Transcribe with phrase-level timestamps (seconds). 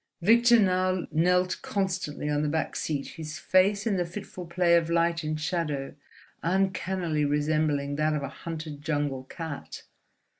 [0.23, 4.89] Victor now knelt constantly on the back seat, his face in the fitful play of
[4.89, 5.93] light and shadow
[6.41, 9.83] uncannily resembling that of a hunted jungle cat.